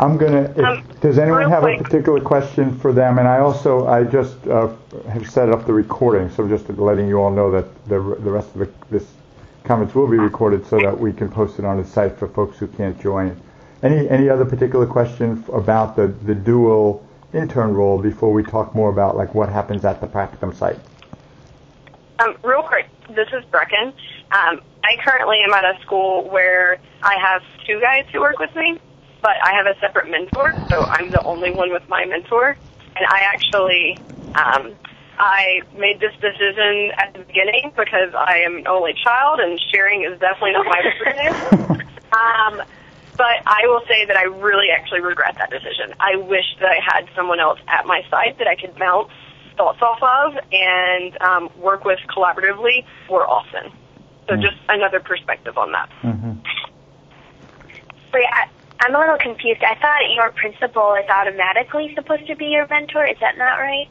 [0.00, 0.42] I'm gonna.
[0.56, 3.18] If, Um, does anyone have a particular question for them?
[3.18, 4.68] And I also I just uh,
[5.10, 8.54] have set up the recording, so just letting you all know that the the rest
[8.54, 9.06] of the, this
[9.64, 12.58] comments will be recorded so that we can post it on the site for folks
[12.58, 13.38] who can't join.
[13.82, 17.04] Any any other particular question f- about the the dual
[17.34, 20.78] intern role before we talk more about like what happens at the practicum site?
[22.20, 23.92] Um, real quick, this is Brecken.
[24.32, 28.54] Um, I currently am at a school where I have two guys who work with
[28.56, 28.78] me,
[29.22, 32.56] but I have a separate mentor, so I'm the only one with my mentor.
[32.96, 33.98] And I actually,
[34.34, 34.74] um,
[35.18, 40.04] I made this decision at the beginning because I am an only child, and sharing
[40.04, 41.82] is definitely not my preference.
[42.12, 42.62] um,
[43.16, 45.94] but I will say that I really actually regret that decision.
[45.98, 49.10] I wish that I had someone else at my side that I could bounce
[49.56, 53.72] thoughts off of and um, work with collaboratively more often.
[54.28, 55.88] So just another perspective on that.
[58.12, 58.48] Wait, I,
[58.80, 59.62] I'm a little confused.
[59.62, 63.04] I thought your principal is automatically supposed to be your mentor.
[63.04, 63.88] Is that not right?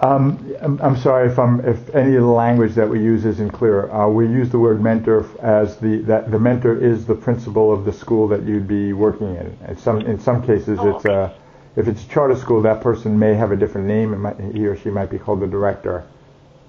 [0.00, 3.50] Um, I'm, I'm sorry if I'm if any of the language that we use isn't
[3.50, 3.90] clear.
[3.90, 7.84] Uh, we use the word mentor as the that the mentor is the principal of
[7.84, 9.58] the school that you'd be working in.
[9.66, 11.34] In some in some cases, Oh, it's a
[11.74, 14.20] if it's a charter school, that person may have a different name.
[14.20, 16.04] Might, he or she might be called the director.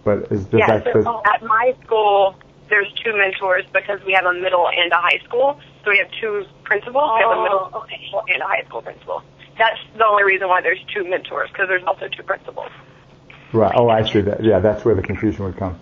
[0.04, 2.36] But is does Yeah, so at my school,
[2.70, 5.60] there's two mentors because we have a middle and a high school.
[5.84, 7.12] So we have two principals.
[7.16, 8.00] we have a middle Oh, okay.
[8.08, 9.24] school and a high school principal.
[9.58, 12.70] That's the only reason why there's two mentors because there's also two principals.
[13.52, 13.74] Right.
[13.76, 14.44] Oh, I see that.
[14.44, 15.80] Yeah, that's where the confusion would come.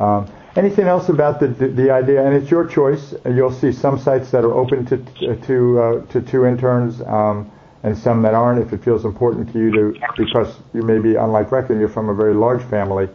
[0.00, 2.24] Um, anything else about the, the the idea?
[2.24, 3.12] And it's your choice.
[3.26, 7.50] You'll see some sites that are open to to uh, to two interns, um,
[7.82, 8.64] and some that aren't.
[8.64, 12.08] If it feels important to you to, because you may be unlike Brecken, you're from
[12.08, 13.08] a very large family,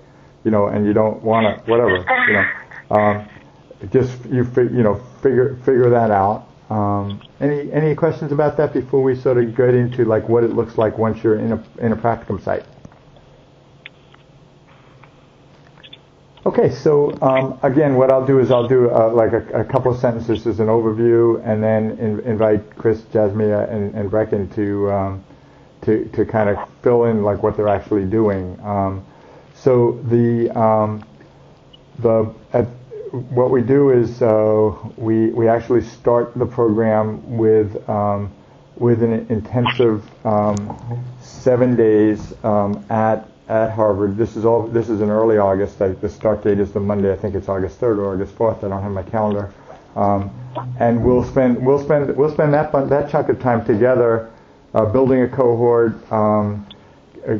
[0.43, 1.95] you know, and you don't want to whatever,
[2.27, 2.45] you know.
[2.93, 3.27] Um,
[3.91, 6.47] just you you know figure figure that out.
[6.69, 10.51] Um, any any questions about that before we sort of get into like what it
[10.51, 12.65] looks like once you're in a in a practicum site?
[16.45, 19.93] Okay, so um, again, what I'll do is I'll do uh, like a, a couple
[19.93, 24.91] of sentences as an overview, and then in, invite Chris, Jasmia, and, and Brecken to
[24.91, 25.23] um,
[25.83, 28.59] to to kind of fill in like what they're actually doing.
[28.61, 29.05] Um,
[29.55, 31.05] so the um,
[31.99, 32.67] the at,
[33.13, 38.31] what we do is uh, we we actually start the program with um,
[38.77, 44.17] with an intensive um, seven days um, at at Harvard.
[44.17, 44.65] This is all.
[44.65, 45.79] This is in early August.
[45.79, 47.13] Like the start date is the Monday.
[47.13, 48.63] I think it's August third or August fourth.
[48.63, 49.53] I don't have my calendar.
[49.95, 50.31] Um,
[50.79, 54.31] and we'll spend we'll spend we'll spend that that chunk of time together,
[54.73, 56.11] uh, building a cohort.
[56.11, 56.67] Um,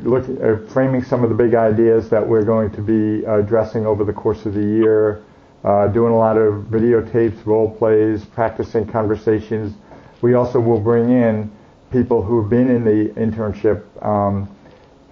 [0.03, 4.03] look, uh, framing some of the big ideas that we're going to be addressing over
[4.03, 5.23] the course of the year,
[5.63, 9.73] uh, doing a lot of videotapes, role plays, practicing conversations.
[10.21, 11.51] We also will bring in
[11.91, 14.49] people who've been in the internship um,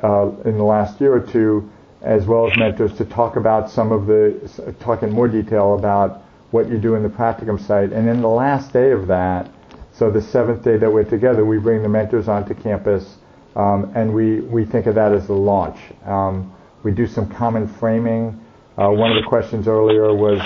[0.03, 1.69] uh, in the last year or two,
[2.01, 6.23] as well as mentors, to talk about some of the, talk in more detail about
[6.49, 7.93] what you do in the practicum site.
[7.93, 9.49] And then the last day of that,
[9.93, 13.17] so the seventh day that we're together, we bring the mentors onto campus,
[13.55, 15.77] um, and we, we think of that as the launch.
[16.05, 16.53] Um,
[16.83, 18.39] we do some common framing.
[18.77, 20.39] Uh, one of the questions earlier was,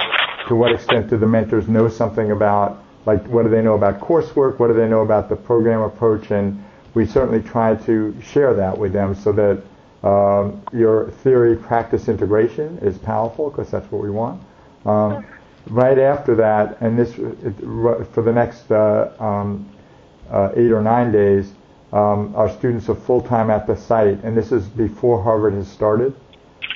[0.48, 4.00] to what extent do the mentors know something about, like, what do they know about
[4.00, 4.60] coursework?
[4.60, 6.32] What do they know about the program approach?
[6.32, 6.64] And
[6.94, 9.62] we certainly try to share that with them so that
[10.08, 14.42] um, your theory practice integration is powerful because that's what we want.
[14.86, 15.26] Um,
[15.68, 19.70] right after that, and this for the next uh, um,
[20.30, 21.52] uh, eight or nine days,
[21.92, 25.68] um, our students are full time at the site, and this is before Harvard has
[25.68, 26.16] started.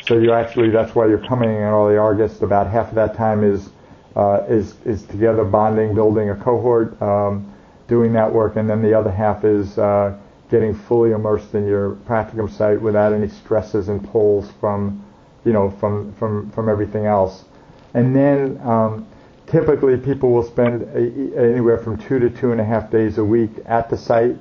[0.09, 2.41] So you actually that's why you're coming in early August.
[2.41, 3.69] About half of that time is
[4.15, 7.53] uh, is is together bonding, building a cohort, um,
[7.87, 10.17] doing that work, and then the other half is uh,
[10.49, 15.05] getting fully immersed in your practicum site without any stresses and pulls from
[15.45, 17.45] you know from from from everything else.
[17.93, 19.05] And then um,
[19.45, 23.23] typically people will spend a, anywhere from two to two and a half days a
[23.23, 24.37] week at the site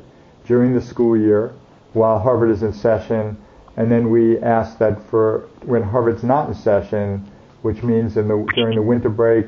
[0.47, 1.53] during the school year
[1.93, 3.37] while Harvard is in session.
[3.79, 7.31] And then we ask that for when Harvard's not in session,
[7.63, 8.23] which means the,
[8.57, 9.47] during the winter break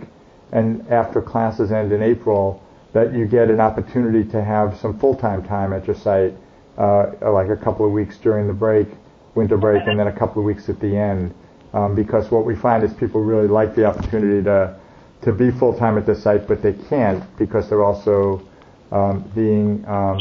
[0.53, 2.63] and after classes end in April,
[2.93, 6.33] that you get an opportunity to have some full-time time at your site,
[6.79, 8.87] uh, like a couple of weeks during the break,
[9.35, 11.35] winter break, and then a couple of weeks at the end.
[11.73, 14.79] Um, because what we find is people really like the opportunity to
[15.23, 18.43] to be full time at the site, but they can't because they're also
[18.91, 20.19] um, being um,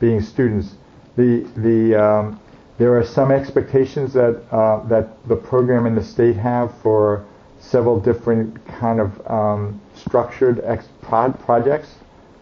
[0.00, 0.74] being students.
[1.16, 2.40] The the um,
[2.78, 7.24] there are some expectations that uh, that the program and the state have for
[7.60, 11.94] several different kind of um, structured ex- prod projects.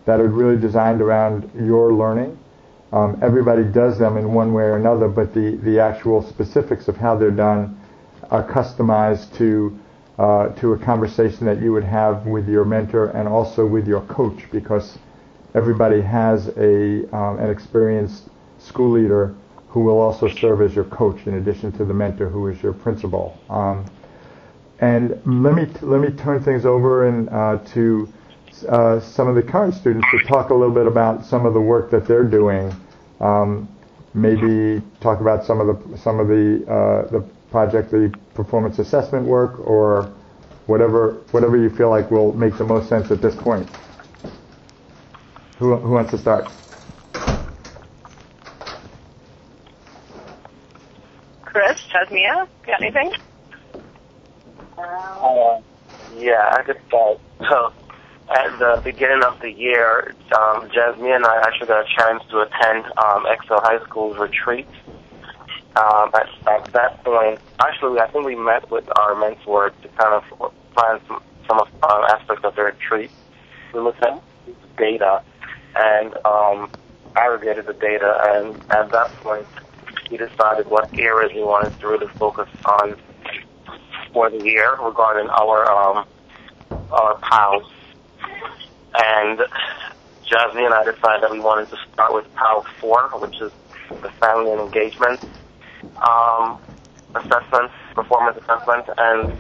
[0.07, 2.39] that are really designed around your learning.
[2.93, 6.97] Um, everybody does them in one way or another, but the, the actual specifics of
[6.97, 7.79] how they're done
[8.31, 9.79] are customized to
[10.19, 14.03] uh, to a conversation that you would have with your mentor and also with your
[14.03, 14.99] coach because
[15.55, 18.29] everybody has a um, an experienced
[18.59, 19.35] school leader
[19.71, 22.73] who will also serve as your coach in addition to the mentor who is your
[22.73, 23.39] principal.
[23.49, 23.87] Um,
[24.81, 28.09] and let me let me turn things over and uh, to
[28.69, 31.61] uh, some of the current students to talk a little bit about some of the
[31.61, 32.75] work that they're doing.
[33.21, 33.69] Um,
[34.13, 37.21] maybe talk about some of the some of the uh, the
[37.51, 40.13] project, the performance assessment work, or
[40.67, 43.69] whatever whatever you feel like will make the most sense at this point.
[45.59, 46.51] Who, who wants to start?
[52.01, 53.13] Jasmia, got anything?
[54.79, 55.61] Uh,
[56.17, 57.19] yeah, I could start.
[57.49, 57.73] So,
[58.31, 62.41] at the beginning of the year, um, Jasmine and I actually got a chance to
[62.41, 64.69] attend um, Excel High School's retreat.
[65.77, 70.15] Um, at, at that point, actually, I think we met with our mentor to kind
[70.15, 73.11] of plan some, some of, uh, aspects of the retreat.
[73.75, 74.23] We looked at
[74.79, 75.23] data
[75.77, 76.71] and um,
[77.17, 79.47] aggregated the data, and at that point,
[80.11, 82.97] we decided what areas we wanted to really focus on
[84.13, 86.05] for the year regarding our um,
[86.91, 87.63] our PALs.
[88.93, 89.39] And
[90.29, 93.53] Jasmine and I decided that we wanted to start with PAL 4, which is
[94.03, 95.21] the family and engagement
[96.03, 96.59] um,
[97.15, 99.31] assessment, performance assessment, and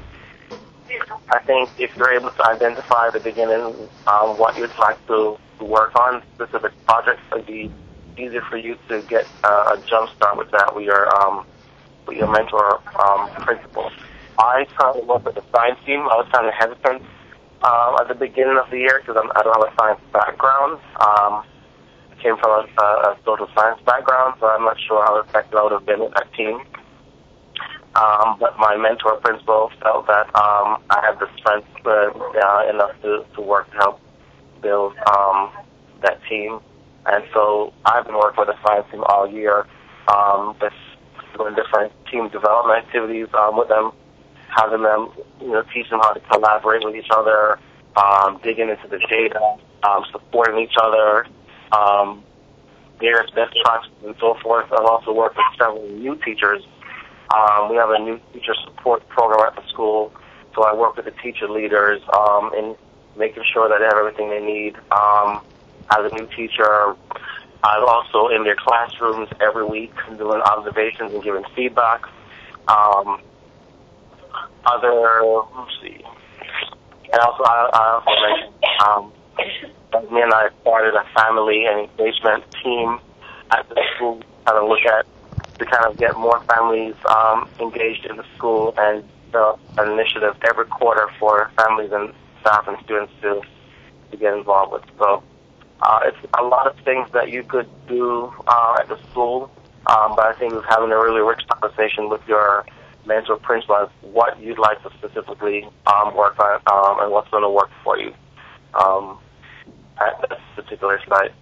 [1.32, 5.36] I think if you're able to identify at the beginning um, what you'd like to,
[5.60, 7.70] work on, specific projects, it'd be
[8.20, 11.46] easier for you to get uh, a jump start with that with your um,
[12.06, 13.90] with your mentor um, principal.
[14.38, 16.00] I currently work with the science team.
[16.00, 17.02] I was kind of hesitant
[17.62, 20.80] um, at the beginning of the year because I don't have a science background.
[21.00, 21.44] Um,
[22.12, 25.62] I came from a, a social science background, so I'm not sure how effective I
[25.64, 26.60] would have been with that team.
[27.94, 33.26] Um, but my mentor principal felt that um, I had the strength uh, enough to,
[33.34, 34.00] to work to help
[34.62, 35.50] build um,
[36.02, 36.60] that team.
[37.10, 39.66] And so I've been working with the science team all year,
[40.08, 40.56] um,
[41.36, 43.92] doing different team development activities um, with them,
[44.56, 45.10] having them,
[45.40, 47.58] you know, teach them how to collaborate with each other,
[47.96, 51.26] um, digging into the data, um, supporting each other,
[51.72, 52.22] um,
[53.00, 54.66] various best practices and so forth.
[54.72, 56.62] I've also worked with several new teachers
[57.34, 60.12] um, we have a new teacher support program at the school,
[60.54, 62.74] so I work with the teacher leaders um, in
[63.16, 64.74] making sure that they have everything they need.
[64.90, 65.40] Um,
[65.90, 66.96] as a new teacher,
[67.62, 72.02] I'm also in their classrooms every week doing observations and giving feedback.
[72.68, 73.20] Um,
[74.64, 75.22] other,
[75.56, 76.04] let's see,
[77.12, 78.54] and also I, I also mentioned
[78.86, 82.98] um, me and I started a family and engagement team
[83.50, 85.06] at the school, kind of look at
[85.58, 89.04] to kind of get more families um, engaged in the school and
[89.34, 93.40] an initiative every quarter for families and staff and students to,
[94.10, 94.82] to get involved with.
[94.98, 95.22] So
[95.82, 99.50] uh, it's a lot of things that you could do uh, at the school,
[99.86, 102.64] um, but I think it's having a really rich conversation with your
[103.06, 107.42] mentor principal as what you'd like to specifically um, work on um, and what's going
[107.42, 108.12] to work for you
[108.74, 109.18] um,
[110.00, 111.32] at this particular site.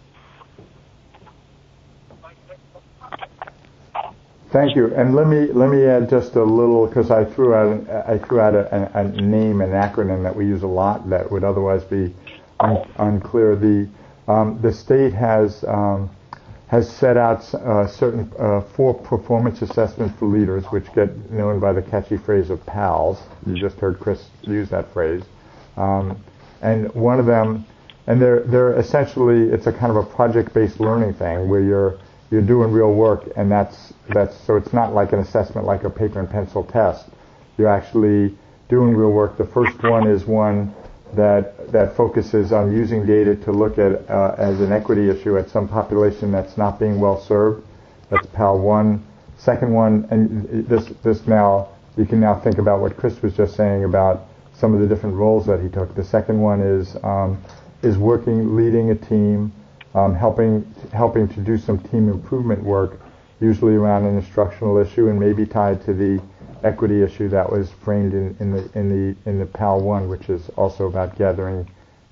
[4.50, 4.94] Thank you.
[4.94, 8.40] And let me let me add just a little because I threw out I threw
[8.40, 12.14] out a, a, name, an acronym that we use a lot that would otherwise be
[12.60, 13.56] un, unclear.
[13.56, 13.88] The
[14.28, 16.10] um, the state has um,
[16.68, 21.72] has set out uh, certain uh, four performance assessments for leaders, which get known by
[21.72, 23.18] the catchy phrase of PALS.
[23.46, 25.24] You just heard Chris use that phrase,
[25.76, 26.22] um,
[26.60, 27.66] and one of them,
[28.06, 31.98] and they're they're essentially it's a kind of a project-based learning thing where you're
[32.30, 35.90] you're doing real work, and that's that's so it's not like an assessment like a
[35.90, 37.06] paper and pencil test.
[37.56, 38.36] You're actually
[38.68, 39.38] doing real work.
[39.38, 40.74] The first one is one
[41.14, 45.48] that that focuses on using data to look at uh, as an equity issue at
[45.48, 47.66] some population that's not being well served.
[48.10, 49.04] That's PAL one.
[49.38, 53.56] Second one, and this this now you can now think about what Chris was just
[53.56, 55.94] saying about some of the different roles that he took.
[55.94, 57.42] The second one is um,
[57.82, 59.52] is working, leading a team,
[59.94, 60.62] um, helping
[60.92, 63.00] helping to do some team improvement work,
[63.40, 66.20] usually around an instructional issue and maybe tied to the
[66.64, 70.28] equity issue that was framed in, in the in the in the PAL one, which
[70.28, 71.68] is also about gathering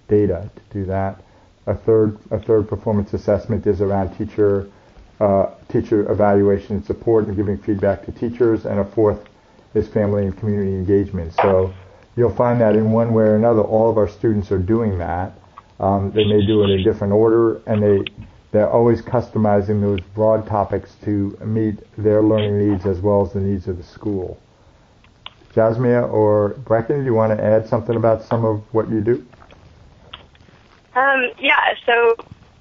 [0.08, 1.22] data to do that.
[1.66, 4.68] A third a third performance assessment is around teacher
[5.20, 9.26] uh, teacher evaluation and support and giving feedback to teachers, and a fourth
[9.74, 11.32] is family and community engagement.
[11.34, 11.72] So
[12.16, 15.32] you'll find that in one way or another, all of our students are doing that.
[15.78, 18.04] Um, they may do it in a different order, and they
[18.52, 23.40] they're always customizing those broad topics to meet their learning needs as well as the
[23.40, 24.38] needs of the school.
[25.54, 29.26] Jasmia or Brecken, do you want to add something about some of what you do?
[30.94, 32.14] Um, yeah, so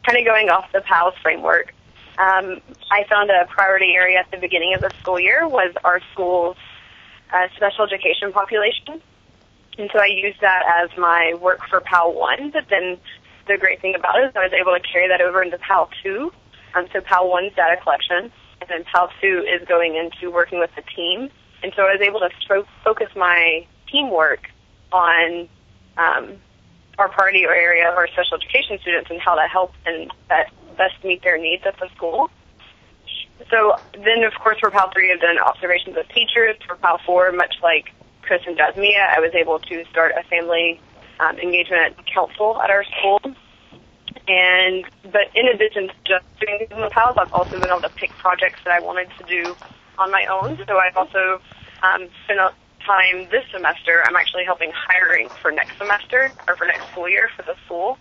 [0.05, 1.73] kind of going off the PALS framework,
[2.17, 2.61] um,
[2.91, 6.57] I found a priority area at the beginning of the school year was our school's
[7.33, 9.01] uh, special education population.
[9.77, 12.97] And so I used that as my work for PAL 1, but then
[13.47, 15.89] the great thing about it is I was able to carry that over into PAL
[16.03, 16.31] 2.
[16.75, 20.71] Um, so PAL 1's data collection, and then PAL 2 is going into working with
[20.75, 21.29] the team.
[21.63, 24.49] And so I was able to fo- focus my teamwork
[24.91, 25.47] on
[25.97, 26.37] um,
[26.97, 31.03] our priority area of our special education students and how that helps and that best
[31.03, 32.29] meet their needs at the school.
[33.49, 36.55] So then, of course, for PAL 3, I've done observations of teachers.
[36.65, 40.79] For PAL 4, much like Chris and Jasmia, I was able to start a family
[41.19, 43.19] um, engagement council at our school.
[44.27, 48.11] And but in addition to just doing the PALs, I've also been able to pick
[48.17, 49.55] projects that I wanted to do
[49.97, 50.57] on my own.
[50.67, 51.39] So I've also
[51.83, 52.39] um, spent
[52.85, 54.03] time this semester.
[54.05, 57.97] I'm actually helping hiring for next semester or for next school year for the school.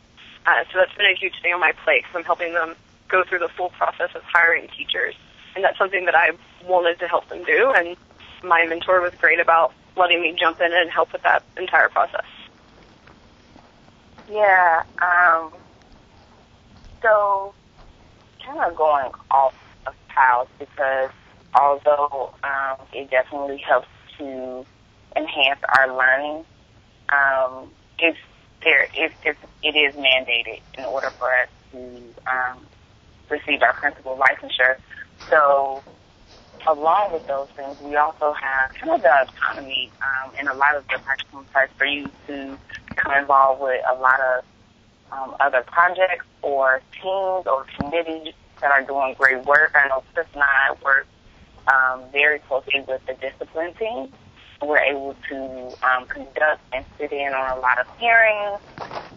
[0.47, 2.75] Uh, so that's been a huge thing on my plate because I'm helping them
[3.09, 5.15] go through the full process of hiring teachers,
[5.57, 6.33] and that's something that I
[6.67, 7.73] wanted to help them do.
[7.77, 7.97] And
[8.43, 12.27] my mentor was great about letting me jump in and help with that entire process.
[14.29, 14.83] Yeah.
[15.03, 15.53] Um,
[17.03, 17.55] so,
[18.45, 19.55] kind of going off
[19.87, 21.11] of PALS because
[21.55, 23.89] although um, it definitely helps
[24.19, 24.67] to
[25.17, 26.45] enhance our learning,
[27.13, 28.19] um, it's
[28.63, 28.89] there.
[28.95, 31.79] It's, it's it is mandated in order for us to
[32.27, 32.67] um,
[33.31, 34.77] receive our principal licensure.
[35.31, 35.85] So,
[36.69, 40.77] along with those things, we also have kind of the autonomy um, in a lot
[40.77, 42.59] of the practical sites for you to
[42.95, 44.45] become involved with a lot of
[45.13, 49.73] um, other projects or teams or committees that are doing great work.
[49.75, 51.07] I know Chris and I work
[51.69, 54.13] um, very closely with the discipline team.
[54.63, 58.61] We're able to um, conduct and sit in on a lot of hearings.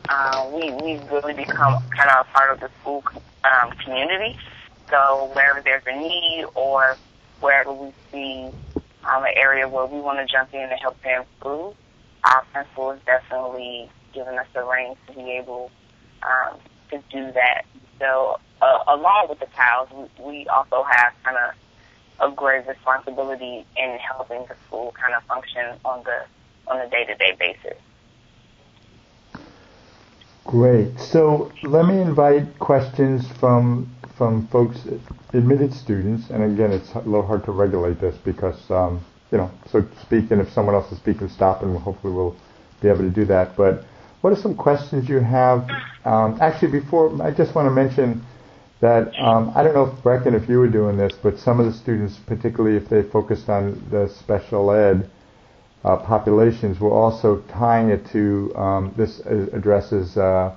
[0.10, 3.04] Uh, we we really become kind of a part of the school
[3.44, 4.38] um, community.
[4.90, 6.98] So wherever there's a need or
[7.40, 8.50] wherever we see
[9.06, 11.76] um, an area where we want to jump in and help them improve,
[12.28, 15.72] our principal is definitely giving us the reins to be able
[16.24, 16.58] um,
[16.92, 17.66] to do that.
[18.00, 23.66] So uh, along with the PALs, we, we also have kind of a great responsibility
[23.76, 26.26] in helping the school kind of function on the
[26.68, 27.78] on a day to day basis.
[30.44, 31.00] Great.
[31.00, 34.80] So let me invite questions from from folks,
[35.34, 39.52] admitted students, and again, it's a little hard to regulate this because um, you know,
[39.72, 42.36] so speak, and if someone else is speaking, stop, and hopefully we'll
[42.82, 43.56] be able to do that.
[43.58, 43.84] But
[44.22, 45.70] what are some questions you have?
[46.06, 48.24] Um, actually, before I just want to mention
[48.80, 51.66] that um, I don't know if Brecken, if you were doing this, but some of
[51.66, 55.10] the students, particularly if they focused on the special ed
[55.84, 59.20] uh, populations, were also tying it to um, this
[59.54, 60.56] addresses uh,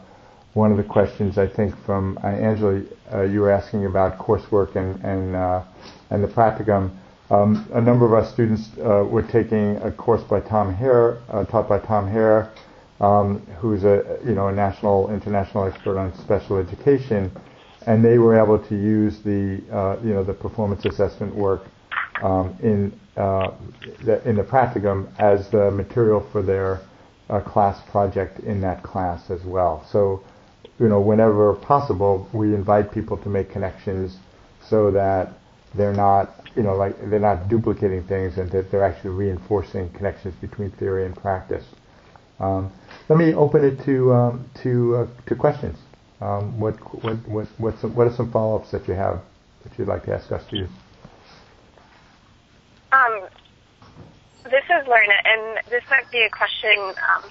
[0.55, 2.83] one of the questions I think from uh, Angela.
[3.13, 5.65] Uh, you were asking about coursework and and uh,
[6.11, 6.91] and the practicum.
[7.31, 11.21] Um, a number of our students uh, were taking a course by Tom Hehir,
[11.51, 12.51] taught by Tom Hehir,
[13.01, 17.31] um, who's a you know a national international expert on special education
[17.87, 21.63] and they were able to use the uh, you know the performance assessment work
[22.23, 23.53] um, in uh,
[24.05, 26.81] the, in the practicum as the material for their
[27.31, 29.87] uh, class project in that class as well.
[29.91, 30.23] So
[30.79, 34.19] you know whenever possible, we invite people to make connections
[34.69, 35.33] so that
[35.75, 40.35] they're not you know like they're not duplicating things and that they're actually reinforcing connections
[40.41, 41.65] between theory and practice.
[42.39, 42.73] Um,
[43.09, 45.79] let me open it to um, to uh, to questions.
[46.21, 46.75] Um, what
[47.05, 49.21] what what what's some, what are some follow-ups that you have
[49.63, 50.71] that you'd like to ask us to use?
[52.93, 53.29] Um,
[54.45, 57.31] this is Lerna, and this might be a question um,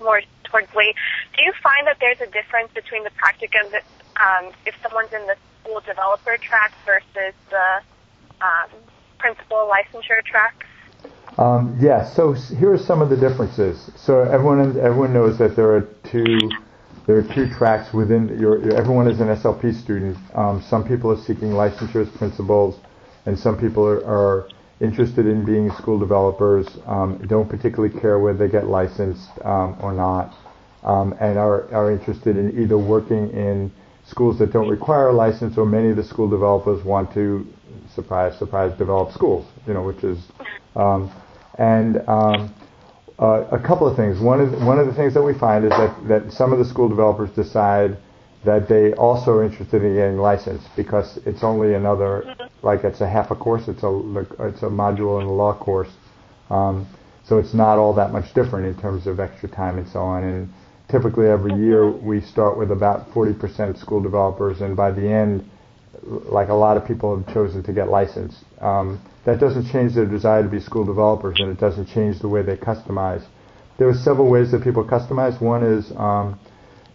[0.00, 0.94] more towards Lee.
[1.36, 3.84] Do you find that there's a difference between the practicum that
[4.20, 7.80] um, if someone's in the school developer track versus the
[8.40, 8.70] um,
[9.18, 10.66] principal licensure track?
[11.38, 12.08] Um, yes.
[12.08, 13.90] Yeah, so here are some of the differences.
[13.96, 16.50] So everyone everyone knows that there are two
[17.06, 20.16] there are two tracks within your, everyone is an SLP student.
[20.34, 22.78] Um, some people are seeking licensure as principals,
[23.26, 24.48] and some people are, are
[24.80, 29.92] interested in being school developers, um, don't particularly care whether they get licensed um, or
[29.92, 30.36] not,
[30.84, 33.72] um, and are, are interested in either working in
[34.06, 37.46] schools that don't require a license, or many of the school developers want to,
[37.94, 40.18] surprise, surprise, develop schools, you know, which is,
[40.76, 41.10] um,
[41.58, 42.54] and um,
[43.18, 44.18] uh, a couple of things.
[44.20, 46.58] One of the, one of the things that we find is that, that some of
[46.58, 47.96] the school developers decide
[48.44, 53.08] that they also are interested in getting licensed because it's only another like it's a
[53.08, 53.68] half a course.
[53.68, 55.90] It's a it's a module in the law course.
[56.50, 56.86] Um,
[57.24, 60.24] so it's not all that much different in terms of extra time and so on.
[60.24, 60.52] And
[60.92, 65.50] typically every year we start with about 40% school developers, and by the end,
[66.04, 68.44] like a lot of people have chosen to get licensed.
[68.60, 72.28] Um, that doesn't change their desire to be school developers, and it doesn't change the
[72.28, 73.24] way they customize.
[73.78, 75.40] There are several ways that people customize.
[75.40, 76.38] One is um,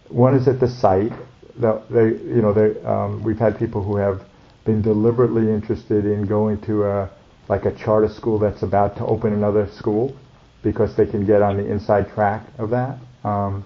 [0.08, 1.12] one is at the site.
[1.58, 4.22] They, you know, they, um, we've had people who have
[4.64, 7.10] been deliberately interested in going to a
[7.48, 10.14] like a charter school that's about to open another school
[10.62, 12.98] because they can get on the inside track of that.
[13.24, 13.64] Um,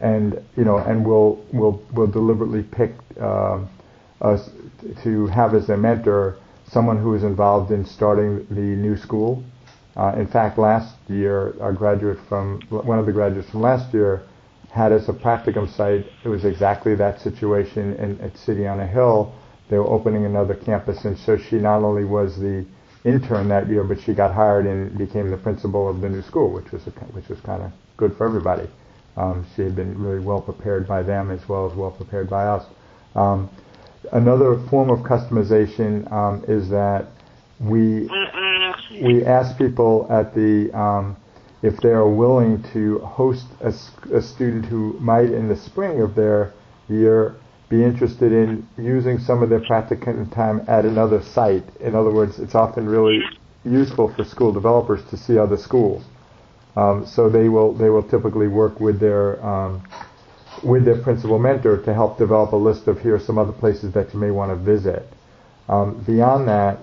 [0.00, 3.64] and you know, and we'll we'll we'll deliberately pick uh,
[4.20, 4.50] us
[5.02, 6.36] to have as a mentor
[6.70, 9.42] someone who is involved in starting the new school.
[9.96, 14.22] Uh, in fact, last year, our graduate from one of the graduates from last year
[14.70, 16.04] had as a practicum site.
[16.24, 19.34] It was exactly that situation in, at City on a Hill.
[19.70, 22.66] They were opening another campus, and so she not only was the
[23.04, 26.52] intern that year, but she got hired and became the principal of the new school,
[26.52, 28.68] which was a, which was kind of good for everybody.
[29.16, 32.46] Um, she had been really well prepared by them as well as well prepared by
[32.46, 32.66] us.
[33.14, 33.50] Um,
[34.12, 37.06] another form of customization um, is that
[37.58, 38.08] we
[39.02, 41.16] we ask people at the um,
[41.62, 43.72] if they are willing to host a,
[44.14, 46.52] a, student who might in the spring of their
[46.88, 47.34] year
[47.68, 51.64] be interested in using some of their practicum time at another site.
[51.80, 53.20] In other words, it's often really
[53.64, 56.04] useful for school developers to see other schools.
[56.76, 59.82] Um, so they will they will typically work with their um,
[60.62, 63.92] with their principal mentor to help develop a list of here are some other places
[63.94, 65.06] that you may want to visit.
[65.68, 66.78] Um, beyond that,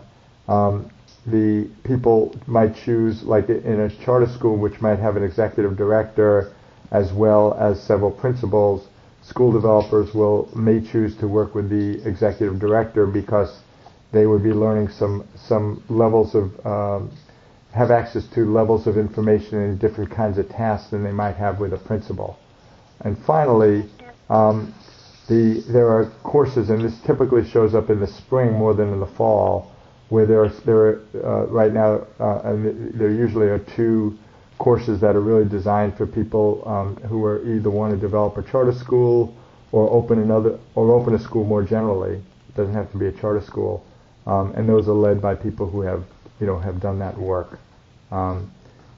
[0.48, 0.92] um,
[1.26, 6.54] the people might choose, like in a charter school, which might have an executive director
[6.92, 8.88] as well as several principals.
[9.22, 13.60] School developers will may choose to work with the executive director because
[14.12, 17.12] they would be learning some some levels of um,
[17.74, 21.60] have access to levels of information and different kinds of tasks than they might have
[21.60, 22.38] with a principal.
[23.02, 23.90] And finally,
[24.30, 24.74] um,
[25.28, 29.00] the, there are courses, and this typically shows up in the spring more than in
[29.00, 29.72] the fall,
[30.10, 34.18] where there are, there are uh, right now, uh, and there usually are two
[34.60, 38.44] courses that are really designed for people um, who are either want to develop a
[38.44, 39.36] charter school
[39.72, 42.18] or open another or open a school more generally.
[42.18, 43.84] It doesn't have to be a charter school,
[44.28, 46.04] um, and those are led by people who have
[46.40, 47.60] you know have done that work.
[48.12, 48.52] Um,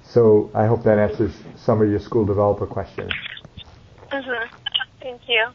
[0.04, 3.12] so I hope that answers some of your school developer questions.
[4.12, 4.56] Mm-hmm.
[5.02, 5.48] Thank you.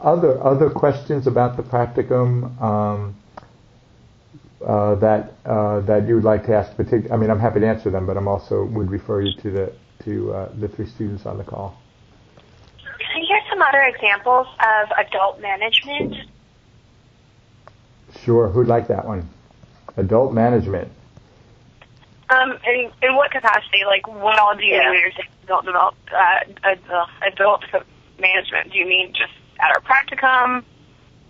[0.00, 3.16] Other other questions about the practicum um,
[4.66, 6.76] uh, that uh, that you would like to ask?
[6.76, 9.50] Partic- I mean, I'm happy to answer them, but I'm also would refer you to
[9.50, 9.72] the
[10.04, 11.78] to uh, the three students on the call.
[12.76, 16.14] Can I hear some other examples of adult management?
[18.24, 18.48] Sure.
[18.48, 19.28] Who'd like that one?
[19.96, 20.90] Adult management.
[22.30, 23.82] Um, in, in what capacity?
[23.86, 24.80] Like, what all do you Yeah.
[24.80, 27.64] mean when you're saying adult develop, uh, uh, adult
[28.18, 28.72] management?
[28.72, 30.64] Do you mean just at our practicum?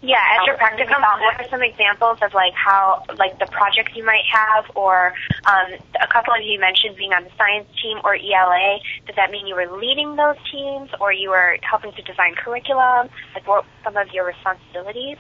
[0.03, 4.05] Yeah, at your practicum, what are some examples of like how, like the projects you
[4.05, 5.13] might have, or
[5.45, 8.79] um, a couple of you mentioned being on the science team or ELA.
[9.07, 13.11] Does that mean you were leading those teams, or you were helping to design curriculum?
[13.35, 15.19] Like, what some of your responsibilities?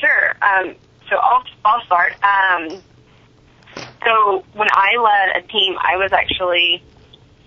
[0.00, 0.34] Sure.
[0.40, 0.74] Um,
[1.10, 2.12] so I'll I'll start.
[2.24, 2.82] Um,
[4.04, 6.82] so when I led a team, I was actually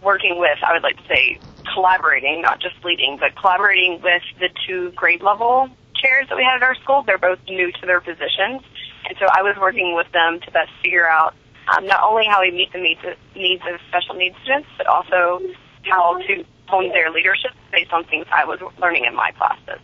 [0.04, 1.40] working with, I would like to say,
[1.74, 6.58] collaborating, not just leading, but collaborating with the two grade level chairs that we had
[6.58, 7.04] at our school.
[7.06, 8.62] They're both new to their positions,
[9.08, 11.36] and so I was working with them to best figure out
[11.76, 14.88] um, not only how we meet the needs of, needs of special needs students, but
[14.88, 15.40] also
[15.84, 19.80] how to hone their leadership based on things I was learning in my classes.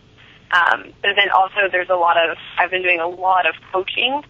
[0.50, 4.22] Um, but then also there's a lot of, I've been doing a lot of coaching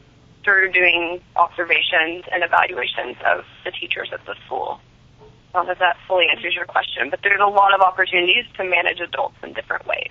[0.44, 4.80] through doing observations and evaluations of the teachers at the school.
[5.20, 8.44] I don't know if that fully answers your question, but there's a lot of opportunities
[8.56, 10.10] to manage adults in different ways.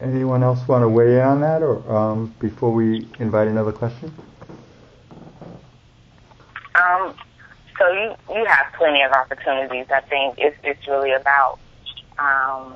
[0.00, 4.12] Anyone else want to weigh in on that, or um, before we invite another question?
[6.76, 7.14] Um,
[7.78, 9.86] so you you have plenty of opportunities.
[9.90, 11.58] I think it's it's really about
[12.18, 12.74] um,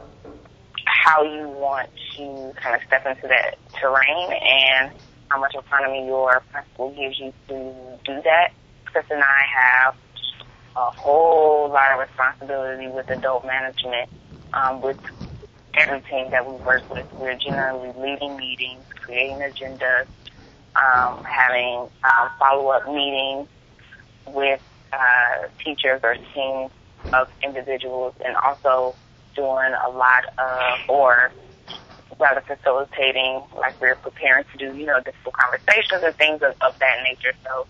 [1.03, 4.93] how you want to kind of step into that terrain and
[5.29, 8.53] how much autonomy your principal gives you to do that.
[8.87, 9.95] Chris and I have
[10.77, 14.09] a whole lot of responsibility with adult management
[14.53, 14.97] um, with
[15.75, 17.07] every team that we work with.
[17.19, 20.07] We're generally leading meetings, creating agendas,
[20.77, 23.49] um, having um, follow-up meetings
[24.29, 24.61] with
[24.93, 26.71] uh, teachers or teams
[27.13, 28.95] of individuals and also
[29.35, 31.33] doing a lot of, or
[32.19, 36.79] rather facilitating, like we're preparing to do, you know, difficult conversations and things of, of
[36.79, 37.35] that nature.
[37.45, 37.67] So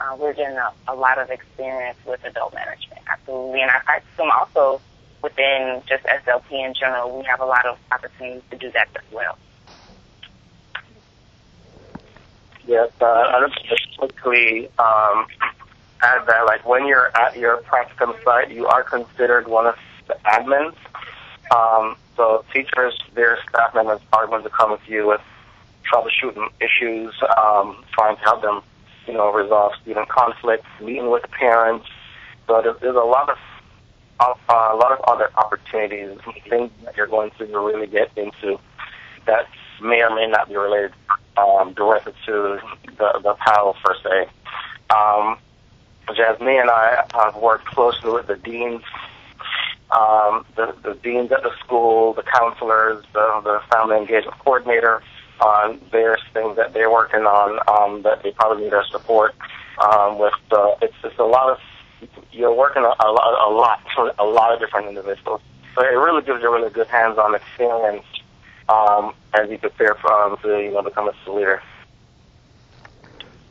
[0.00, 3.60] uh, we're getting a, a lot of experience with adult management, absolutely.
[3.60, 4.80] And I, I assume also
[5.22, 9.12] within just SLP in general, we have a lot of opportunities to do that as
[9.12, 9.38] well.
[12.66, 15.26] Yes, uh, I'll just quickly um,
[16.02, 19.74] add that, like, when you're at your practicum site, you are considered one of
[20.06, 20.74] the admins.
[21.54, 25.20] Um, so teachers, their staff members are going to come with you with
[25.92, 28.62] troubleshooting issues, um, trying to help them,
[29.06, 31.86] you know, resolve student conflicts, meeting with parents.
[32.46, 33.38] So there's, a lot of
[34.20, 36.16] uh, a lot of other opportunities,
[36.48, 38.58] things that you're going to really get into
[39.26, 39.48] that
[39.82, 40.92] may or may not be related
[41.36, 42.60] um, directed to
[42.98, 44.28] the, the PAL per se.
[44.94, 45.38] Um,
[46.14, 48.82] Jasmine and I have worked closely with the deans,
[49.92, 55.02] um, the, the deans at the school, the counselors, the, the family engagement coordinator
[55.40, 59.34] on various things that they're working on um, that they probably need our support
[59.78, 60.34] um, with.
[60.50, 61.58] Uh, it's just a lot of
[62.32, 65.40] you're working a, a lot, a lot, a lot of different individuals.
[65.74, 68.04] So it really gives you a really good hands-on experience
[68.68, 71.62] um, as you prepare for, um, to you know become a leader.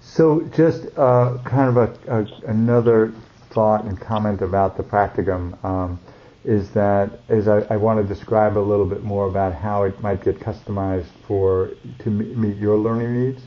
[0.01, 3.13] So just uh, kind of a, a, another
[3.51, 5.99] thought and comment about the practicum um,
[6.43, 10.01] is that is I, I, want to describe a little bit more about how it
[10.01, 13.43] might get customized for to meet your learning needs.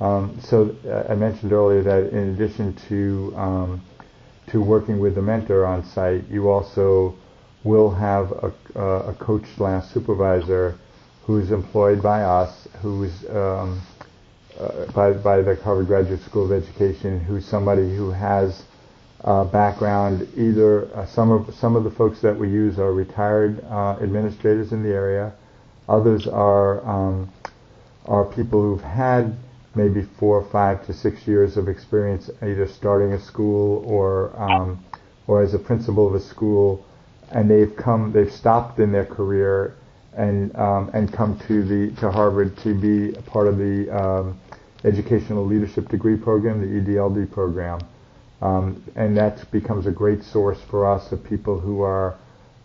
[0.00, 3.82] Um, so uh, I mentioned earlier that in addition to um,
[4.48, 7.14] to working with the mentor on site, you also
[7.62, 10.76] will have a, a coach slash supervisor
[11.22, 13.80] who's employed by us, who's um,
[14.58, 18.62] uh, by, by the Harvard Graduate School of Education, who's somebody who has
[19.24, 20.28] uh, background.
[20.36, 24.72] Either uh, some of some of the folks that we use are retired uh, administrators
[24.72, 25.32] in the area.
[25.88, 27.32] Others are um,
[28.06, 29.36] are people who've had
[29.74, 34.84] maybe four, five to six years of experience either starting a school or um,
[35.26, 36.84] or as a principal of a school,
[37.30, 39.74] and they've come, they've stopped in their career
[40.12, 44.38] and um, and come to the to Harvard to be part of the um,
[44.84, 47.80] educational leadership degree program, the EDLD program,
[48.44, 52.16] um, and that becomes a great source for us of people who are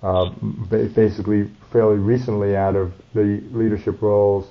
[0.04, 0.30] uh,
[0.70, 4.50] basically fairly recently out of the leadership roles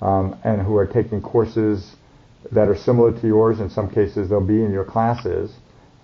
[0.00, 1.96] um, and who are taking courses
[2.52, 3.60] that are similar to yours.
[3.60, 5.52] In some cases, they'll be in your classes,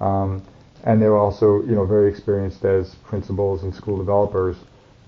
[0.00, 0.42] um,
[0.84, 4.56] and they're also you know very experienced as principals and school developers,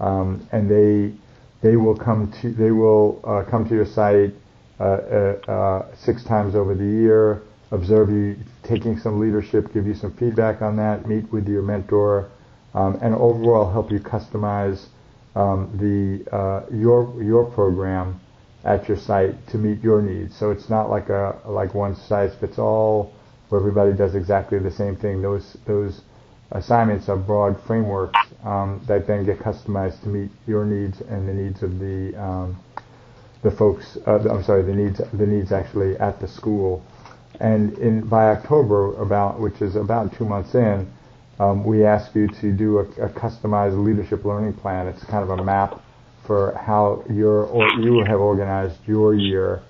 [0.01, 1.15] um, and they
[1.61, 4.33] they will come to they will uh, come to your site
[4.81, 9.95] uh, uh, uh, six times over the year, observe you taking some leadership, give you
[9.95, 12.31] some feedback on that, meet with your mentor,
[12.75, 14.87] um, and overall help you customize
[15.35, 18.21] um, the uh, your your program
[18.65, 20.37] at your site to meet your needs.
[20.37, 23.13] So it's not like a like one size fits all
[23.49, 25.23] where everybody does exactly the same thing.
[25.23, 26.03] Those those
[26.53, 31.35] assignments are broad frameworks um, that then get customized to meet your needs and the
[31.35, 32.59] needs of the um,
[33.43, 33.97] the folks.
[34.07, 36.83] Uh, I'm sorry, the needs the needs actually at the school.
[37.41, 40.93] And in by October, about which is about two months in,
[41.39, 44.89] um, we ask you to do a, a customized leadership learning plan.
[44.89, 45.81] It's kind of a map
[46.27, 49.63] for how your or you have organized your year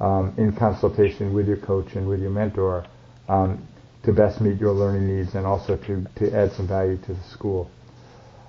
[0.00, 2.84] um, in consultation with your coach and with your mentor
[3.28, 3.66] um,
[4.04, 7.22] to best meet your learning needs and also to, to add some value to the
[7.32, 7.70] school.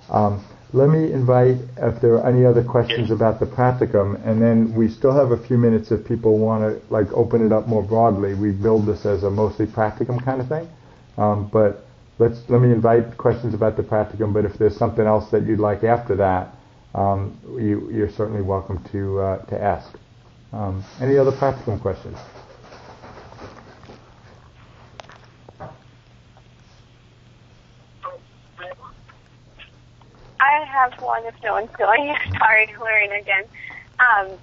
[0.10, 4.73] Um, let me invite if there are any other questions about the practicum, and then
[4.73, 7.84] we still have a few minutes if people want to like open it up more
[7.84, 8.34] broadly.
[8.34, 10.67] We build this as a mostly practicum kind of thing,
[11.17, 11.86] um, but
[12.19, 14.34] let's let me invite questions about the practicum.
[14.34, 16.56] But if there's something else that you'd like after that,
[16.93, 19.97] um, you, are certainly welcome to uh, to ask.
[20.51, 22.17] Um, any other practicum questions?
[30.45, 32.15] I have one if no one's going.
[32.38, 33.43] Sorry, Lorraine again.
[33.99, 34.38] Um,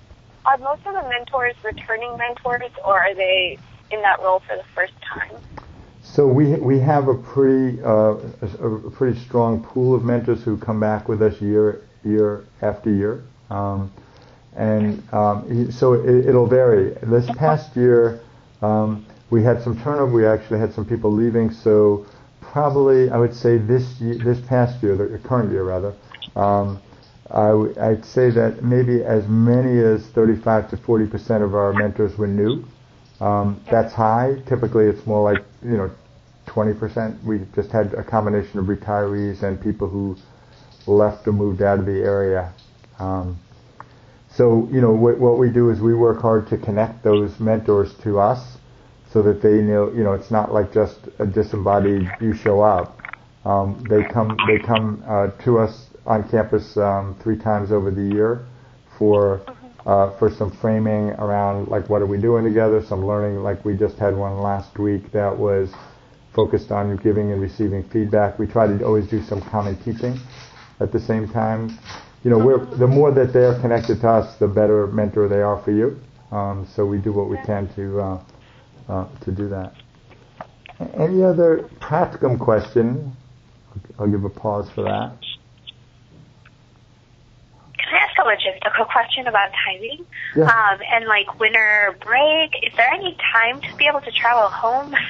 [0.45, 3.59] are most of the mentors returning mentors, or are they
[3.91, 5.37] in that role for the first time?
[6.03, 8.17] So we we have a pretty uh,
[8.61, 12.91] a, a, pretty strong pool of mentors who come back with us year year after
[12.91, 13.23] year.
[13.51, 13.93] Um,
[14.57, 16.91] and um, so it, will vary.
[17.03, 18.21] This past year,
[18.61, 20.13] um, we had some turnover.
[20.13, 21.51] We actually had some people leaving.
[21.51, 22.07] So
[22.41, 25.95] probably, I would say this year, this past year, the current year rather,
[26.37, 26.81] um,
[27.31, 31.73] I w- I'd say that maybe as many as 35 to 40 percent of our
[31.73, 32.65] mentors were new.
[33.21, 34.43] Um, that's high.
[34.47, 35.91] Typically, it's more like you know
[36.47, 37.23] 20%.
[37.25, 40.17] We just had a combination of retirees and people who
[40.87, 42.53] left or moved out of the area.
[42.99, 43.39] Um,
[44.29, 47.95] so, you know, what, what we do is we work hard to connect those mentors
[48.03, 48.57] to us
[49.13, 52.99] so that they know, you know, it's not like just a disembodied, you show up.
[53.45, 58.03] Um, they come, they come uh, to us on campus um, three times over the
[58.03, 58.47] year
[58.99, 59.41] for
[59.87, 63.43] uh, for some framing around like what are we doing together, some learning.
[63.43, 65.71] Like we just had one last week that was
[66.35, 68.39] focused on giving and receiving feedback.
[68.39, 70.19] We try to always do some common teaching
[70.81, 71.79] at the same time.
[72.25, 75.61] You know, we're, the more that they're connected to us, the better mentor they are
[75.65, 75.99] for you.
[76.31, 78.25] Um, so we do what we can to uh,
[78.89, 79.75] uh, to do that.
[80.95, 83.13] Any other practicum question?
[83.99, 85.17] I'll give a pause for that.
[88.33, 90.05] I a logistical question about timing?
[90.37, 90.45] Yeah.
[90.45, 94.95] Um, and like winter break, is there any time to be able to travel home?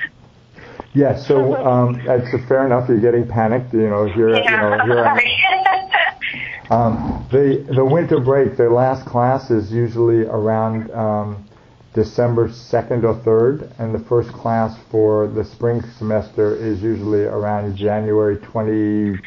[0.94, 2.86] Yeah, so um, that's fair enough.
[2.86, 4.04] You're getting panicked, you know.
[4.04, 5.04] Here, you know, here.
[5.04, 5.18] I'm-
[6.70, 11.46] Um, the the winter break, the last class is usually around um,
[11.94, 17.76] December second or third, and the first class for the spring semester is usually around
[17.76, 19.18] January twenty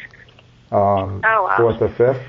[0.72, 1.54] um, Oh, wow.
[1.56, 2.22] fourth or fifth.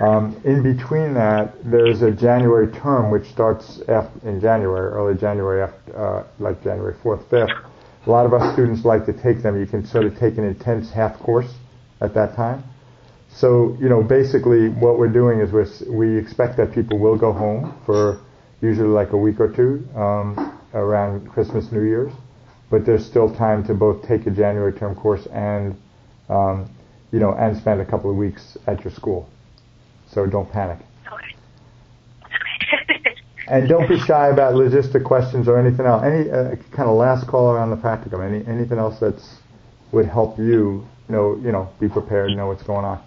[0.00, 5.62] Um, in between that, there's a January term which starts af- in January, early January,
[5.62, 7.50] after, uh, like January fourth, fifth.
[8.06, 9.58] A lot of us students like to take them.
[9.58, 11.54] You can sort of take an intense half course
[12.00, 12.62] at that time.
[13.30, 17.32] So, you know, basically what we're doing is we're, we expect that people will go
[17.32, 18.20] home for
[18.60, 22.12] usually like a week or two um, around Christmas, New Year's.
[22.70, 25.76] But there's still time to both take a January term course and,
[26.28, 26.68] um,
[27.12, 29.28] you know, and spend a couple of weeks at your school.
[30.14, 30.78] So don't panic.
[31.12, 31.34] Okay.
[33.46, 36.02] And don't be shy about logistic questions or anything else.
[36.02, 38.24] Any uh, kind of last call around the practicum.
[38.24, 39.36] Any anything else that's
[39.92, 43.04] would help you know you know be prepared, know what's going on.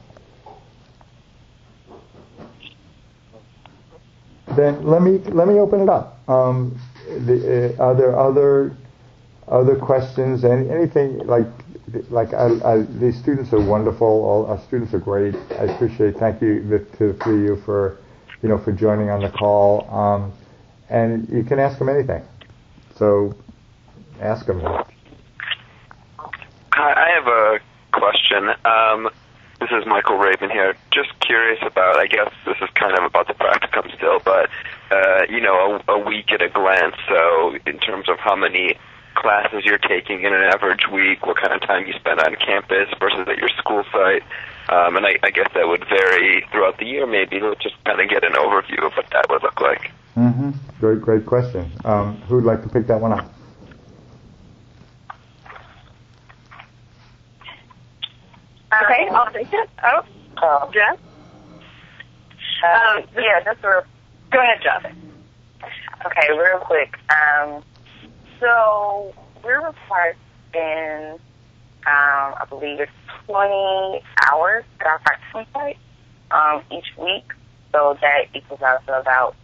[4.56, 6.20] Then let me let me open it up.
[6.30, 8.78] Um, the, uh, are there other
[9.48, 10.46] other questions?
[10.46, 11.57] Any, anything like
[12.10, 14.08] like I, I, these students are wonderful.
[14.08, 15.36] All our students are great.
[15.52, 16.18] I appreciate.
[16.18, 17.98] Thank you to the three of you for
[18.42, 19.90] you know for joining on the call.
[19.90, 20.34] Um,
[20.90, 22.24] and you can ask them anything.
[22.96, 23.36] So
[24.22, 24.62] ask them.
[26.74, 27.60] Hi, I have a
[27.92, 28.50] question.
[28.66, 29.10] Um,
[29.60, 30.76] this is Michael Raven here.
[30.94, 34.50] Just curious about, I guess this is kind of about the practicum still, but,
[34.92, 36.96] uh, you know, a, a week at a glance.
[37.10, 38.78] So in terms of how many
[39.18, 42.88] classes you're taking in an average week, what kind of time you spend on campus
[43.00, 44.24] versus at your school site.
[44.70, 47.40] Um, and I, I guess that would vary throughout the year maybe.
[47.40, 49.92] Let's just kind of get an overview of what that would look like.
[50.16, 50.52] Mm-hmm.
[50.80, 51.72] Great, great question.
[51.86, 53.32] Um, who'd like to pick that one up?
[58.84, 59.70] Okay, I'll take it.
[59.84, 60.02] Oh,
[60.40, 61.00] Oh, Jeff?
[62.64, 63.82] um, yeah, just real,
[64.32, 64.86] Go ahead, Jeff.
[66.06, 66.96] okay, real quick.
[67.10, 67.64] Um,
[68.40, 70.16] so we're required
[70.50, 71.20] spend,
[71.86, 72.92] um, I believe it's
[73.26, 75.78] 20 hours at our practicum site
[76.32, 77.26] um, each week.
[77.72, 79.36] So that equals out to about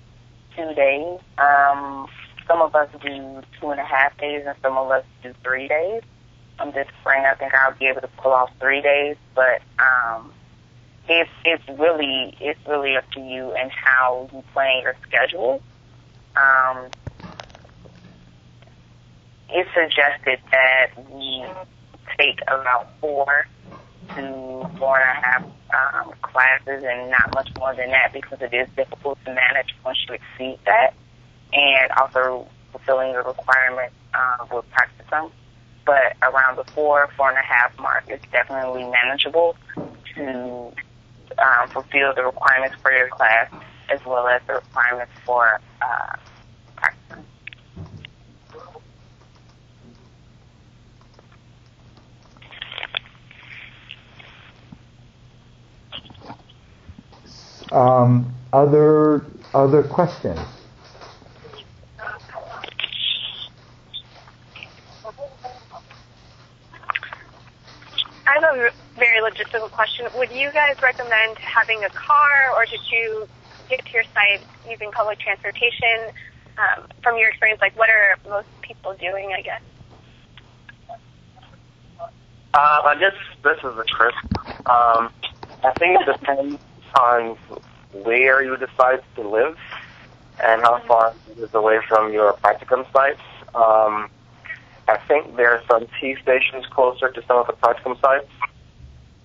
[0.55, 1.19] two days.
[1.37, 2.07] Um,
[2.47, 5.67] some of us do two and a half days, and some of us do three
[5.67, 6.01] days.
[6.59, 10.31] Um, this spring, I think I'll be able to pull off three days, but um,
[11.09, 15.61] it's it's really it's really up to you and how you plan your schedule.
[16.35, 16.89] Um,
[19.49, 21.45] it's suggested that we
[22.17, 23.47] take about four
[24.09, 28.53] to four and a half um, classes and not much more than that because it
[28.53, 30.93] is difficult to manage once you exceed that
[31.53, 35.31] and also fulfilling the requirements uh, with practicum.
[35.85, 39.55] But around the four, four and a half mark is definitely manageable
[40.15, 40.71] to
[41.37, 43.51] um, fulfill the requirements for your class
[43.89, 46.15] as well as the requirements for uh,
[46.77, 47.23] practicum.
[57.73, 60.39] Um, other other questions?
[68.27, 70.05] I have a very logistical question.
[70.15, 73.27] Would you guys recommend having a car or did you
[73.69, 76.13] get to your site using public transportation?
[76.59, 79.61] Um, from your experience, like what are most people doing, I guess?
[81.99, 82.11] Um,
[82.53, 84.13] I guess this is a Chris.
[84.67, 85.09] Um,
[85.63, 86.59] I think it depends
[86.95, 87.37] on
[88.03, 89.57] where you decide to live
[90.43, 93.21] and how far it is away from your practicum sites.
[93.53, 94.09] Um,
[94.87, 98.29] I think there are some T stations closer to some of the practicum sites.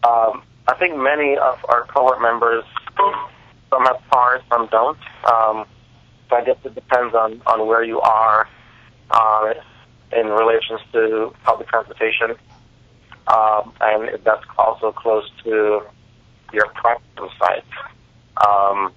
[0.04, 2.64] Um, I think many of our cohort members,
[3.70, 4.98] some have cars, some don't.
[5.24, 5.66] Um,
[6.28, 8.46] so I guess it depends on, on where you are
[9.10, 9.54] uh,
[10.12, 12.36] in relation to public transportation.
[13.26, 15.82] Um, and if that's also close to
[16.52, 17.64] your practicum site.
[18.46, 18.92] Um,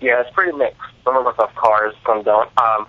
[0.00, 0.80] yeah, it's pretty mixed.
[1.04, 2.50] Some of us have cars, some don't.
[2.58, 2.86] Um,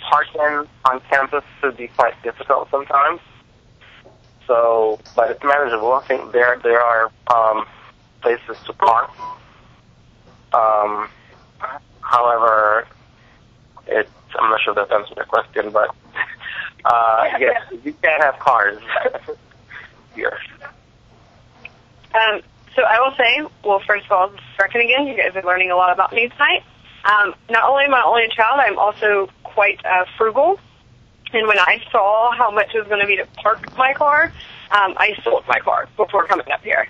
[0.00, 3.20] parking on campus could be quite difficult sometimes.
[4.46, 5.94] So, but it's manageable.
[5.94, 7.66] I think there there are um,
[8.20, 9.10] places to park.
[10.52, 11.08] Um,
[12.02, 12.86] however,
[13.86, 15.94] it I'm not sure that answers your question, but
[16.84, 18.82] uh, yes, you can have cars
[20.14, 20.36] here.
[22.14, 22.42] Um,
[22.76, 25.76] so I will say, well, first of all, second again, you guys are learning a
[25.76, 26.62] lot about me tonight.
[27.04, 30.58] Um, not only am I only a child, I'm also quite uh, frugal.
[31.32, 34.32] And when I saw how much it was going to be to park my car,
[34.70, 36.88] um, I sold my car before coming up here.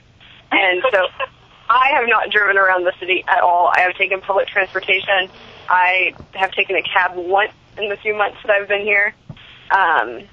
[0.52, 1.06] And so
[1.68, 3.70] I have not driven around the city at all.
[3.74, 5.28] I have taken public transportation.
[5.68, 9.14] I have taken a cab once in the few months that I've been here.
[9.70, 10.28] Um,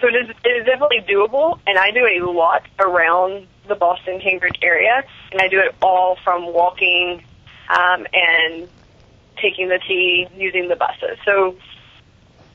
[0.00, 4.20] so it is, it is definitely doable, and I do a lot around the Boston
[4.20, 7.22] Cambridge area, and I do it all from walking
[7.68, 8.68] um, and
[9.40, 11.18] taking the T, using the buses.
[11.24, 11.56] So,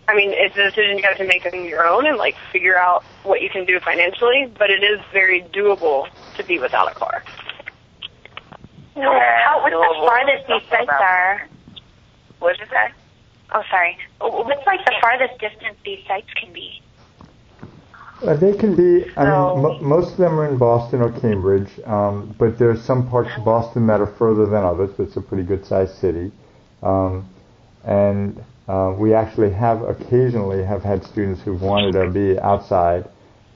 [0.07, 2.77] I mean, it's a decision you have to make on your own and like figure
[2.77, 6.95] out what you can do financially, but it is very doable to be without a
[6.95, 7.23] car.
[8.95, 11.47] How, what's the farthest these sites are?
[12.39, 12.93] What did you say?
[13.53, 13.97] Oh, sorry.
[14.19, 16.81] What's like the farthest distance these sites can be?
[18.21, 19.05] Uh, they can be.
[19.15, 22.75] I So- mean, mo most of them are in Boston or Cambridge, um, but are
[22.75, 24.89] some parts of Boston that are further than others.
[24.97, 26.31] But it's a pretty good-sized city,
[26.83, 27.25] um,
[27.85, 33.05] and uh, we actually have occasionally have had students who've wanted to be outside,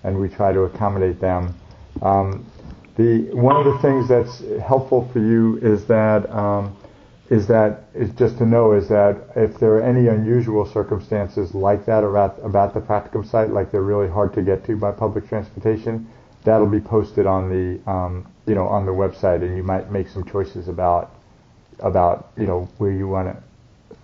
[0.04, 1.54] and we try to accommodate them.
[2.02, 2.46] Um,
[2.96, 6.76] the one of the things that's helpful for you is that um,
[7.30, 11.86] is that is just to know is that if there are any unusual circumstances like
[11.86, 15.28] that about about the practicum site, like they're really hard to get to by public
[15.30, 16.08] transportation,
[16.44, 20.10] that'll be posted on the um, you know on the website, and you might make
[20.10, 21.12] some choices about
[21.80, 23.44] about you know where you want to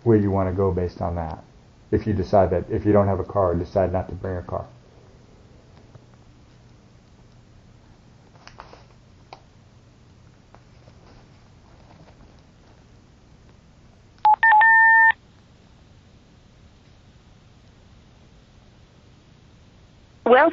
[0.03, 1.43] where you want to go based on that.
[1.91, 4.43] If you decide that if you don't have a car, decide not to bring a
[4.43, 4.65] car.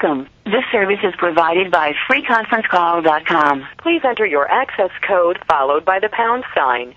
[0.03, 0.29] Welcome.
[0.45, 3.67] This service is provided by freeconferencecall.com.
[3.79, 6.95] Please enter your access code followed by the pound sign.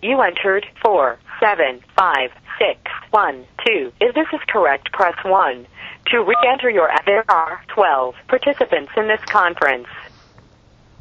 [0.00, 3.92] You entered four seven five six one two.
[4.00, 5.66] If this is correct, press one.
[6.06, 9.88] To re-enter your, there are twelve participants in this conference.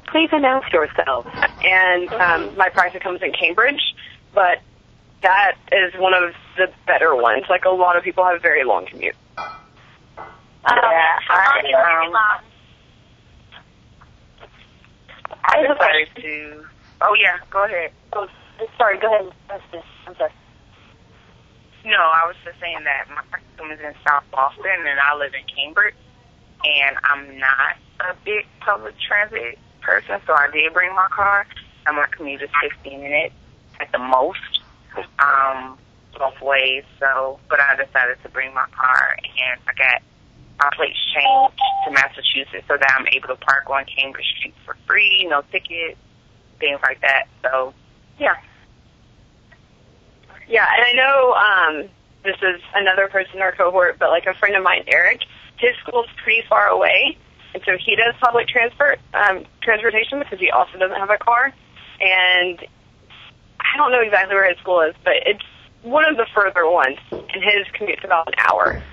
[0.07, 1.25] Please announce yourself.
[1.63, 3.95] And um, my practicum's in Cambridge,
[4.33, 4.59] but
[5.23, 7.45] that is one of the better ones.
[7.49, 9.15] Like a lot of people have a very long commutes.
[9.37, 12.41] Um, Yeah, how long I, live in um,
[15.43, 16.65] I decided to.
[17.01, 17.91] Oh yeah, go ahead.
[18.13, 18.27] Oh,
[18.77, 19.31] sorry, go ahead.
[19.49, 20.31] I'm sorry.
[21.85, 25.33] No, I was just saying that my practicum is in South Boston and I live
[25.33, 25.95] in Cambridge,
[26.63, 31.45] and I'm not a big public transit person, so I did bring my car,
[31.85, 33.35] and my commute is 15 minutes
[33.81, 34.39] at the most,
[35.19, 35.77] um,
[36.17, 36.83] both ways.
[36.99, 40.01] So, but I decided to bring my car, and I got
[40.59, 44.77] my plates changed to Massachusetts so that I'm able to park on Cambridge Street for
[44.87, 45.97] free, no ticket,
[46.59, 47.25] things like that.
[47.41, 47.73] So,
[48.19, 48.35] yeah.
[50.47, 51.89] Yeah, and I know um,
[52.23, 55.21] this is another person in our cohort, but like a friend of mine, Eric,
[55.57, 57.17] his school's pretty far away,
[57.53, 61.53] and so he does public transport um, transportation because he also doesn't have a car.
[62.01, 62.59] And
[63.63, 65.43] I don't know exactly where his school is, but it's
[65.81, 68.83] one of the further ones, and his commute's about an hour.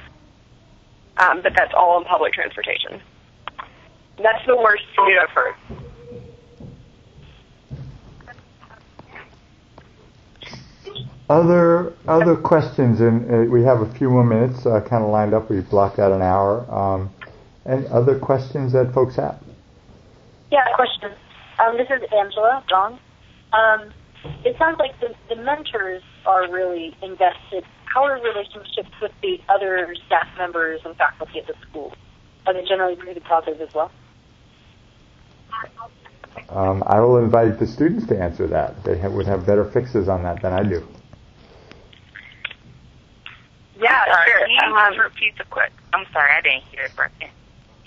[1.16, 3.01] Um, but that's all in public transportation.
[4.23, 5.55] That's the worst commute I've heard.
[11.29, 15.33] Other other questions, and uh, we have a few more minutes uh, kind of lined
[15.33, 15.49] up.
[15.49, 16.68] We've blocked out an hour.
[16.75, 17.11] Um,
[17.66, 19.41] any other questions that folks have?
[20.51, 21.12] Yeah, question.
[21.61, 22.99] Um, this is Angela John.
[23.53, 23.93] Um,
[24.45, 27.64] it sounds like the, the mentors are really invested.
[27.85, 31.93] How are relationships with the other staff members and faculty at the school?
[32.47, 33.91] Are they generally pretty positive as well?
[36.49, 38.83] um, I will invite the students to answer that.
[38.85, 40.87] They have, would have better fixes on that than I do.
[43.81, 44.39] Yeah, sure.
[44.41, 45.73] Can you Um, just repeat the quick?
[45.93, 47.31] I'm sorry, I didn't hear it, Brecken.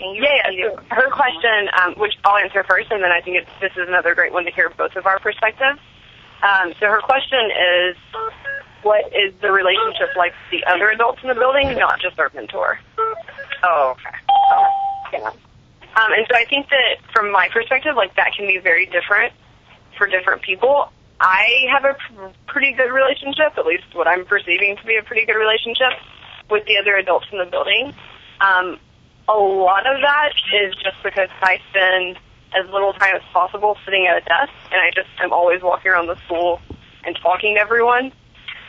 [0.00, 0.66] Yeah, yeah.
[0.66, 0.76] it?
[0.76, 3.88] So her question, um, which I'll answer first, and then I think it's, this is
[3.88, 5.78] another great one to hear both of our perspectives.
[6.42, 7.96] Um, so her question is,
[8.82, 12.30] what is the relationship like with the other adults in the building, not just our
[12.34, 12.78] mentor?
[13.62, 14.16] Oh, okay.
[15.12, 15.30] Yeah.
[15.96, 19.32] Um, and so I think that from my perspective, like that can be very different
[19.96, 20.90] for different people.
[21.20, 25.02] I have a pr- pretty good relationship, at least what I'm perceiving to be a
[25.02, 25.92] pretty good relationship
[26.50, 27.94] with the other adults in the building.
[28.40, 28.78] Um,
[29.28, 30.32] a lot of that
[30.62, 32.18] is just because I spend
[32.54, 35.90] as little time as possible sitting at a desk, and I just am always walking
[35.90, 36.60] around the school
[37.04, 38.12] and talking to everyone.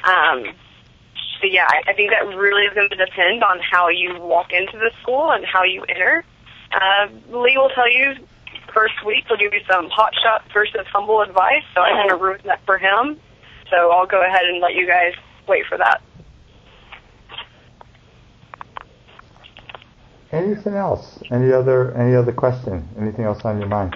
[0.03, 0.53] Um,
[1.41, 4.51] so yeah, I, I think that really is going to depend on how you walk
[4.51, 6.23] into the school and how you enter.
[6.71, 8.15] Uh, Lee will tell you
[8.73, 12.19] first week he'll give you some hot shot versus humble advice, so I kind of
[12.19, 13.19] ruined that for him.
[13.69, 15.13] So I'll go ahead and let you guys
[15.47, 16.01] wait for that.
[20.31, 21.19] Anything else?
[21.31, 22.87] Any other any other question?
[22.99, 23.95] Anything else on your mind?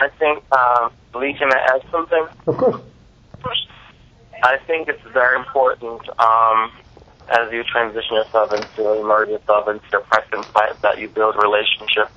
[0.00, 2.26] I think um, Lee can I add something.
[2.46, 2.80] Of course.
[4.42, 6.70] I think it's very important um,
[7.28, 12.14] as you transition yourself into immerse yourself into your practicing site that you build relationships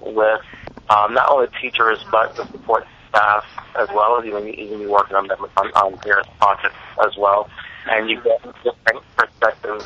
[0.00, 0.40] with
[0.88, 3.44] um, not only teachers but the support staff
[3.78, 7.48] as well as even even you working on them on, on various projects as well,
[7.90, 9.84] and you get different perspectives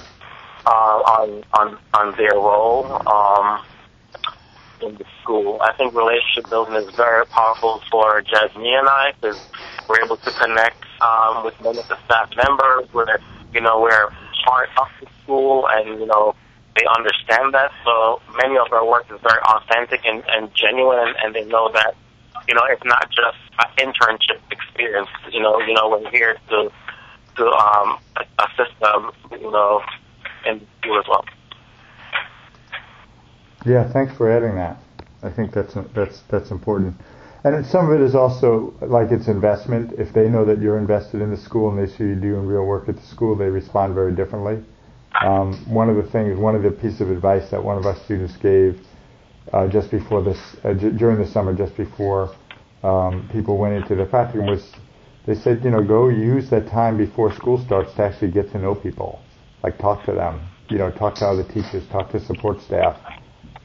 [0.66, 2.84] uh, on on on their role.
[3.06, 3.64] Um,
[4.82, 5.58] in the school.
[5.62, 9.38] I think relationship building is very powerful for Jasmine and I because
[9.88, 12.92] we're able to connect um, with many of the staff members.
[12.92, 13.18] Where
[13.54, 14.10] you know we're
[14.44, 16.34] part of the school, and you know
[16.76, 17.70] they understand that.
[17.84, 21.94] So many of our work is very authentic and, and genuine, and they know that
[22.48, 25.08] you know it's not just an internship experience.
[25.32, 26.70] You know, you know we're here to
[27.36, 27.98] to um,
[28.38, 29.10] assist them.
[29.32, 29.80] You know,
[30.54, 31.24] the school as well.
[33.64, 34.78] Yeah, thanks for adding that.
[35.22, 36.94] I think that's that's that's important.
[37.44, 39.92] And some of it is also like it's investment.
[39.98, 42.64] If they know that you're invested in the school and they see you doing real
[42.64, 44.64] work at the school, they respond very differently.
[45.22, 47.96] Um, one of the things, one of the pieces of advice that one of our
[48.04, 48.78] students gave
[49.52, 52.34] uh, just before this, uh, j- during the summer, just before
[52.82, 54.72] um, people went into the practicum, was
[55.26, 58.58] they said, you know, go use that time before school starts to actually get to
[58.58, 59.20] know people,
[59.62, 62.98] like talk to them, you know, talk to other teachers, talk to support staff,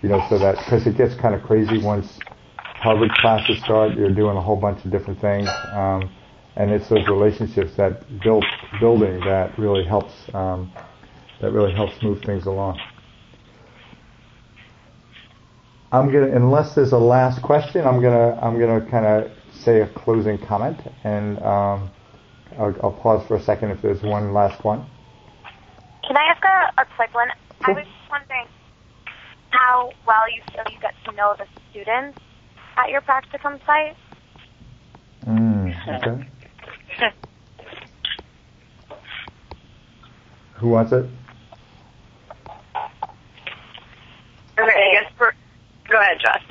[0.02, 2.20] you know, so that because it gets kind of crazy once
[2.58, 3.96] Harvard classes start.
[3.96, 6.10] You're doing a whole bunch of different things, um,
[6.56, 8.44] and it's those relationships that build
[8.80, 10.72] building that really helps um,
[11.42, 12.80] that really helps move things along.
[15.92, 19.88] I'm gonna, unless there's a last question, I'm gonna I'm gonna kind of say a
[19.88, 21.92] closing comment, and um,
[22.58, 24.86] I'll, I'll pause for a second if there's one last one.
[26.12, 27.30] Can I ask a, a quick one?
[27.64, 27.74] Sure.
[27.74, 28.46] I was just wondering
[29.52, 32.18] how well you feel you get to know the students
[32.76, 33.96] at your practicum site.
[35.26, 36.28] Mm, okay.
[40.56, 41.06] Who wants it?
[44.60, 45.34] Okay, I guess for,
[45.90, 46.44] go ahead, Josh.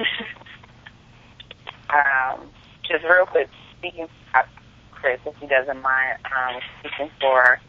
[1.91, 2.49] um,
[2.91, 4.41] just real quick, speaking, uh,
[4.91, 7.61] Chris, if he doesn't mind, um, speaking for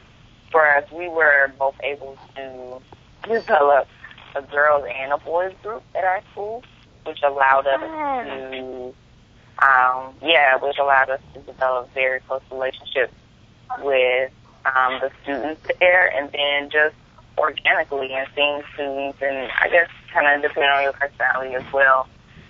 [0.52, 2.82] for us, we were both able to
[3.28, 3.88] develop
[4.36, 6.64] a girls and a boys group at our school,
[7.06, 8.94] which allowed us to,
[9.60, 13.14] um, yeah, which allowed us to develop very close relationships
[13.80, 14.32] with
[14.66, 16.96] um, the students there, and then just
[17.38, 22.08] organically and seeing students, and I guess kind of depending on your personality as well,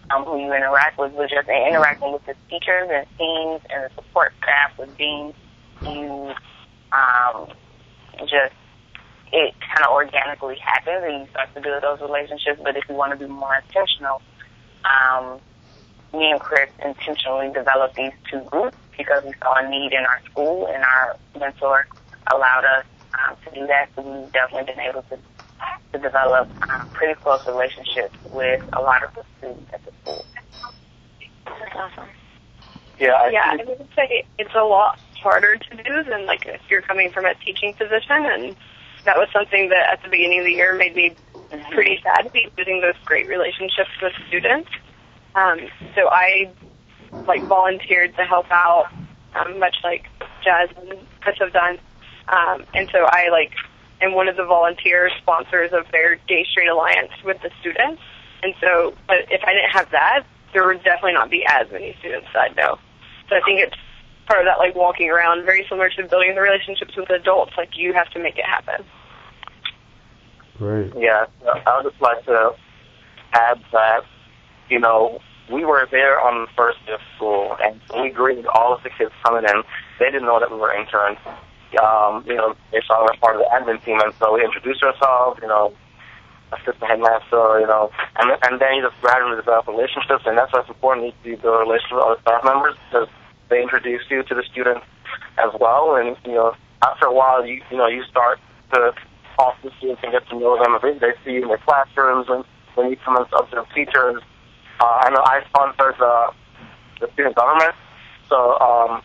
[0.10, 3.90] um, who you interact with, but just interacting with the teachers and teams and the
[3.96, 5.34] support staff with um,
[8.32, 8.56] just
[9.34, 12.60] it kind of organically happens and you start to build those relationships.
[12.64, 14.22] But if you want to be more intentional,
[14.84, 15.40] um,
[16.14, 20.22] me and Chris intentionally developed these two groups because we saw a need in our
[20.30, 21.88] school and our mentor
[22.32, 22.86] allowed us
[23.20, 23.90] um, to do that.
[23.96, 25.18] So we've definitely been able to
[25.94, 30.26] to develop um, pretty close relationships with a lot of the students at the school.
[31.46, 32.10] That's awesome.
[33.00, 36.62] Yeah, I yeah, I would say it's a lot harder to do than like if
[36.70, 38.56] you're coming from a teaching position, and
[39.06, 41.16] that was something that at the beginning of the year made me
[41.72, 44.70] pretty sad to be losing those great relationships with students.
[45.36, 45.60] Um,
[45.96, 46.52] so I
[47.28, 48.88] like volunteered to help out,
[49.36, 50.06] um, much like
[50.44, 51.78] Jazz and Chris have done.
[52.28, 53.54] Um, and so I like
[54.02, 58.02] am one of the volunteer sponsors of their Gay Straight Alliance with the students.
[58.44, 61.96] And so, but if I didn't have that, there would definitely not be as many
[62.00, 62.78] students that I know.
[63.30, 63.76] So I think it's
[64.28, 67.54] part of that like walking around, very similar to building the relationships with adults.
[67.58, 68.86] Like you have to make it happen.
[70.58, 70.94] Great.
[70.96, 71.26] Yeah,
[71.66, 72.52] I would just like to
[73.34, 74.02] add that,
[74.70, 75.20] you know,
[75.52, 78.90] we were there on the first day of school, and we greeted all of the
[78.90, 79.64] kids coming in.
[80.00, 81.18] They didn't know that we were interns.
[81.82, 84.44] Um, you know, they saw we were part of the admin team, and so we
[84.44, 85.74] introduced ourselves, you know,
[86.54, 90.60] assistant headmaster, you know, and, and then you just gradually develop relationships, and that's why
[90.60, 93.08] it's important to build relationships with other staff members, because
[93.52, 94.86] they introduce you to the students
[95.38, 98.40] as well, and, you know, after a while, you, you know, you start
[98.74, 98.94] to
[99.36, 100.80] talk to students and get to know them.
[100.82, 102.44] They see you in their classrooms, and
[102.76, 104.24] when you come to the teachers,
[104.80, 106.32] uh, I know I sponsored the,
[107.02, 107.76] the student government,
[108.30, 109.04] so um,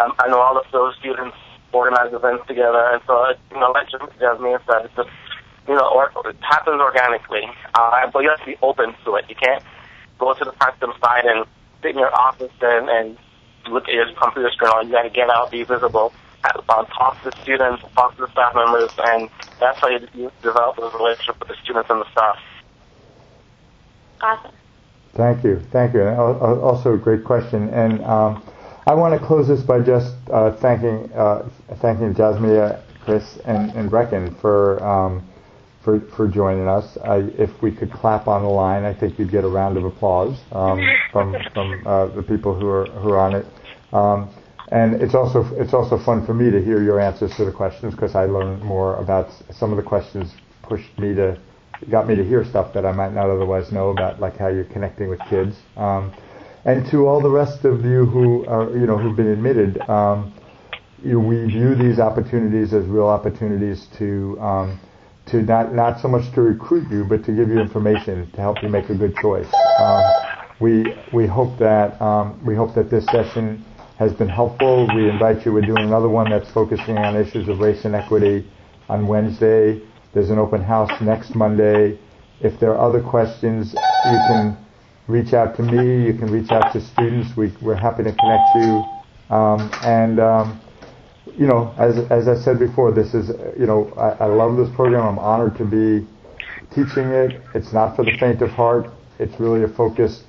[0.00, 1.36] I, I know all of those students
[1.72, 5.08] organize events together, and so you know, like Jasmine said, it's just
[5.68, 7.42] you know, or, it happens organically,
[7.74, 9.24] uh, but you have to be open to it.
[9.28, 9.62] You can't
[10.18, 11.46] go to the practice side and
[11.82, 13.18] sit in your office and, and
[13.68, 14.86] look at your computer screen.
[14.86, 16.12] You got to get out, be visible,
[16.44, 19.28] uh, talk to the students, talk to the staff members, and
[19.58, 22.38] that's how you, you develop those relationship with the students and the staff.
[24.22, 24.52] Awesome.
[25.14, 26.02] Thank you, thank you.
[26.02, 27.68] Also a great question.
[27.70, 28.42] And um,
[28.86, 33.90] I want to close this by just uh, thanking uh, thanking Jasmine, Chris, and, and
[33.90, 35.26] Brecken for um,
[35.82, 36.96] for for joining us.
[36.98, 39.84] I, if we could clap on the line, I think you'd get a round of
[39.84, 40.80] applause um,
[41.12, 43.46] from from uh, the people who are who are on it.
[43.92, 44.34] Um,
[44.72, 47.94] and it's also it's also fun for me to hear your answers to the questions
[47.94, 51.38] because I learn more about some of the questions pushed me to
[51.88, 54.64] got me to hear stuff that I might not otherwise know about, like how you're
[54.64, 55.56] connecting with kids.
[55.76, 56.12] Um,
[56.64, 60.34] and to all the rest of you who are, you know, who've been admitted, um,
[61.02, 64.78] you we view these opportunities as real opportunities to, um,
[65.26, 68.62] to not, not so much to recruit you, but to give you information to help
[68.62, 69.48] you make a good choice.
[69.78, 70.02] Um,
[70.60, 73.64] we, we hope that, um, we hope that this session
[73.98, 74.88] has been helpful.
[74.94, 78.50] We invite you, we're doing another one that's focusing on issues of race and equity
[78.88, 79.80] on Wednesday.
[80.12, 81.98] There's an open house next Monday.
[82.40, 84.56] If there are other questions, you can
[85.06, 86.06] reach out to me.
[86.06, 87.36] You can reach out to students.
[87.36, 88.84] We, we're happy to connect you.
[89.30, 90.60] Um, and um,
[91.40, 94.68] you know, as as I said before, this is you know I, I love this
[94.76, 95.06] program.
[95.06, 96.06] I'm honored to be
[96.74, 97.40] teaching it.
[97.54, 98.90] It's not for the faint of heart.
[99.18, 100.24] It's really a focused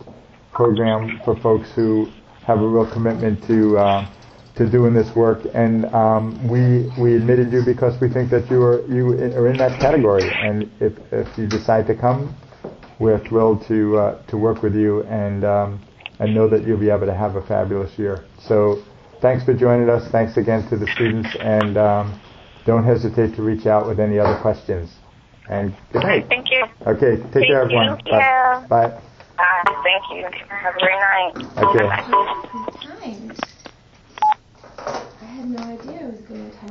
[0.53, 2.09] program for folks who
[2.47, 3.77] have a real commitment to.
[3.77, 4.11] Uh,
[4.53, 8.61] to doing this work, and um, we we admitted you because we think that you
[8.61, 10.29] are you are in that category.
[10.29, 12.35] And if if you decide to come,
[12.99, 15.79] we're thrilled to uh, to work with you and um,
[16.19, 18.25] and know that you'll be able to have a fabulous year.
[18.45, 18.83] So
[19.21, 20.09] thanks for joining us.
[20.11, 22.19] Thanks again to the students, and um,
[22.65, 24.89] don't hesitate to reach out with any other questions.
[25.49, 26.25] And good night.
[26.29, 26.63] Thank you.
[26.87, 27.99] Okay, take Thank care, everyone.
[28.05, 28.11] you.
[28.11, 28.65] Bye.
[28.69, 29.01] Bye.
[29.39, 30.23] Uh, thank you.
[30.49, 31.33] Have a great night.
[31.57, 31.87] Okay.
[33.01, 33.39] Times.
[34.77, 36.69] I had no idea it was going to time.